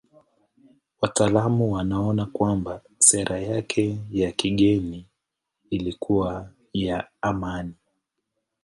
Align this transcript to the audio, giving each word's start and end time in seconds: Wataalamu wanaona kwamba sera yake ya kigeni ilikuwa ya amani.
Wataalamu 1.01 1.71
wanaona 1.73 2.25
kwamba 2.25 2.81
sera 2.97 3.39
yake 3.39 3.97
ya 4.11 4.31
kigeni 4.31 5.05
ilikuwa 5.69 6.49
ya 6.73 7.07
amani. 7.21 7.73